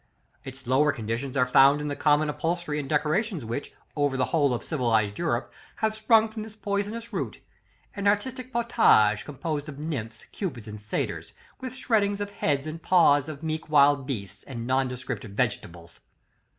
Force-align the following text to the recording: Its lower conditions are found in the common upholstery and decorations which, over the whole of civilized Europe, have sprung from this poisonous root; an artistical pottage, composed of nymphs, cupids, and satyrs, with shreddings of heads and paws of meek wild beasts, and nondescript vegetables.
Its 0.43 0.65
lower 0.65 0.91
conditions 0.91 1.37
are 1.37 1.45
found 1.45 1.79
in 1.79 1.87
the 1.87 1.95
common 1.95 2.27
upholstery 2.27 2.79
and 2.79 2.89
decorations 2.89 3.45
which, 3.45 3.71
over 3.95 4.17
the 4.17 4.25
whole 4.33 4.51
of 4.51 4.63
civilized 4.63 5.19
Europe, 5.19 5.53
have 5.75 5.93
sprung 5.95 6.27
from 6.27 6.41
this 6.41 6.55
poisonous 6.55 7.13
root; 7.13 7.39
an 7.95 8.07
artistical 8.07 8.63
pottage, 8.63 9.23
composed 9.25 9.69
of 9.69 9.77
nymphs, 9.77 10.25
cupids, 10.31 10.67
and 10.67 10.81
satyrs, 10.81 11.33
with 11.59 11.73
shreddings 11.75 12.19
of 12.19 12.31
heads 12.31 12.65
and 12.65 12.81
paws 12.81 13.29
of 13.29 13.43
meek 13.43 13.69
wild 13.69 14.07
beasts, 14.07 14.41
and 14.45 14.65
nondescript 14.65 15.23
vegetables. 15.25 15.99